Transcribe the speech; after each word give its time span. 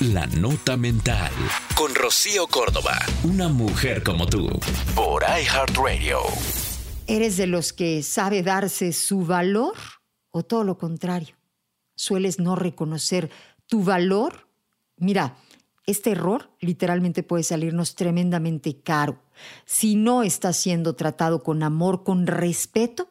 La 0.00 0.26
Nota 0.26 0.78
Mental. 0.78 1.30
Con 1.76 1.94
Rocío 1.94 2.46
Córdoba. 2.46 2.98
Una 3.22 3.50
mujer 3.50 4.02
como 4.02 4.24
tú. 4.24 4.48
Por 4.94 5.24
iHeartRadio. 5.24 6.20
¿Eres 7.06 7.36
de 7.36 7.46
los 7.46 7.74
que 7.74 8.02
sabe 8.02 8.42
darse 8.42 8.94
su 8.94 9.26
valor 9.26 9.74
o 10.30 10.42
todo 10.42 10.64
lo 10.64 10.78
contrario? 10.78 11.36
¿Sueles 11.96 12.38
no 12.38 12.56
reconocer 12.56 13.28
tu 13.66 13.84
valor? 13.84 14.48
Mira, 14.96 15.36
este 15.84 16.12
error 16.12 16.50
literalmente 16.60 17.22
puede 17.22 17.42
salirnos 17.42 17.94
tremendamente 17.94 18.80
caro. 18.80 19.22
Si 19.66 19.96
no 19.96 20.22
estás 20.22 20.56
siendo 20.56 20.94
tratado 20.94 21.42
con 21.42 21.62
amor, 21.62 22.04
con 22.04 22.26
respeto, 22.26 23.10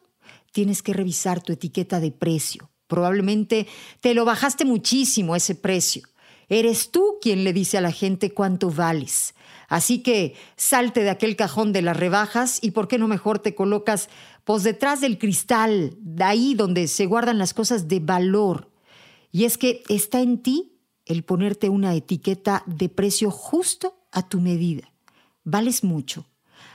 tienes 0.50 0.82
que 0.82 0.92
revisar 0.92 1.40
tu 1.40 1.52
etiqueta 1.52 2.00
de 2.00 2.10
precio. 2.10 2.68
Probablemente 2.88 3.68
te 4.00 4.12
lo 4.12 4.24
bajaste 4.24 4.64
muchísimo 4.64 5.36
ese 5.36 5.54
precio. 5.54 6.02
Eres 6.50 6.90
tú 6.90 7.18
quien 7.22 7.44
le 7.44 7.52
dice 7.52 7.78
a 7.78 7.80
la 7.80 7.92
gente 7.92 8.34
cuánto 8.34 8.70
vales. 8.70 9.34
Así 9.68 10.02
que 10.02 10.34
salte 10.56 11.04
de 11.04 11.10
aquel 11.10 11.36
cajón 11.36 11.72
de 11.72 11.80
las 11.80 11.96
rebajas 11.96 12.58
y 12.60 12.72
por 12.72 12.88
qué 12.88 12.98
no 12.98 13.06
mejor 13.06 13.38
te 13.38 13.54
colocas 13.54 14.08
pues 14.42 14.64
detrás 14.64 15.00
del 15.00 15.16
cristal, 15.16 15.96
de 16.00 16.24
ahí 16.24 16.54
donde 16.54 16.88
se 16.88 17.06
guardan 17.06 17.38
las 17.38 17.54
cosas 17.54 17.86
de 17.86 18.00
valor. 18.00 18.68
Y 19.30 19.44
es 19.44 19.58
que 19.58 19.84
está 19.88 20.20
en 20.20 20.42
ti 20.42 20.72
el 21.06 21.22
ponerte 21.22 21.68
una 21.68 21.94
etiqueta 21.94 22.64
de 22.66 22.88
precio 22.88 23.30
justo 23.30 23.94
a 24.10 24.28
tu 24.28 24.40
medida. 24.40 24.92
Vales 25.44 25.84
mucho. 25.84 26.26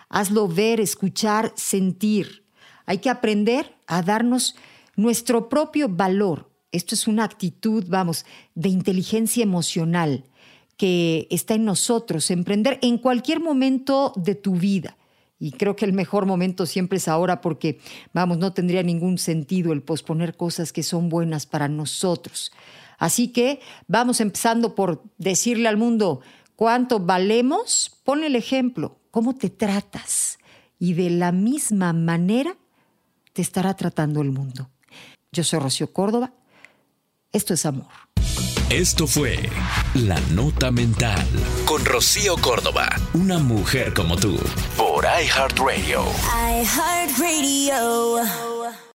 Hazlo 0.07 0.47
ver, 0.47 0.79
escuchar, 0.79 1.51
sentir. 1.57 2.45
Hay 2.85 2.99
que 2.99 3.09
aprender 3.09 3.75
a 3.87 4.01
darnos 4.01 4.55
nuestro 4.95 5.49
propio 5.49 5.89
valor. 5.89 6.49
Esto 6.75 6.93
es 6.95 7.07
una 7.07 7.23
actitud, 7.23 7.85
vamos, 7.87 8.25
de 8.53 8.69
inteligencia 8.69 9.43
emocional 9.43 10.25
que 10.77 11.27
está 11.29 11.53
en 11.53 11.65
nosotros, 11.65 12.29
emprender 12.31 12.79
en 12.81 12.97
cualquier 12.97 13.39
momento 13.39 14.13
de 14.17 14.35
tu 14.35 14.55
vida. 14.55 14.97
Y 15.39 15.51
creo 15.51 15.75
que 15.75 15.85
el 15.85 15.93
mejor 15.93 16.25
momento 16.25 16.65
siempre 16.65 16.97
es 16.97 17.07
ahora 17.07 17.41
porque, 17.41 17.79
vamos, 18.13 18.37
no 18.37 18.53
tendría 18.53 18.83
ningún 18.83 19.17
sentido 19.17 19.73
el 19.73 19.83
posponer 19.83 20.35
cosas 20.35 20.73
que 20.73 20.83
son 20.83 21.09
buenas 21.09 21.45
para 21.45 21.67
nosotros. 21.67 22.51
Así 22.97 23.29
que 23.29 23.59
vamos 23.87 24.21
empezando 24.21 24.75
por 24.75 25.03
decirle 25.17 25.67
al 25.67 25.77
mundo 25.77 26.21
cuánto 26.55 26.99
valemos. 26.99 27.99
Pon 28.03 28.23
el 28.23 28.35
ejemplo, 28.35 28.99
cómo 29.11 29.35
te 29.35 29.49
tratas. 29.49 30.39
Y 30.79 30.93
de 30.93 31.09
la 31.09 31.31
misma 31.31 31.93
manera 31.93 32.57
te 33.33 33.41
estará 33.41 33.73
tratando 33.75 34.21
el 34.21 34.31
mundo. 34.31 34.69
Yo 35.31 35.43
soy 35.43 35.59
Rocío 35.59 35.91
Córdoba. 35.91 36.33
Esto 37.35 37.53
es 37.53 37.65
amor. 37.65 37.87
Esto 38.69 39.07
fue 39.07 39.49
La 39.93 40.17
Nota 40.31 40.71
Mental 40.71 41.27
con 41.65 41.83
Rocío 41.83 42.37
Córdoba, 42.37 42.87
una 43.13 43.39
mujer 43.39 43.93
como 43.93 44.15
tú, 44.15 44.39
por 44.77 45.03
iHeartRadio. 45.03 46.05
iHeartRadio. 46.63 48.23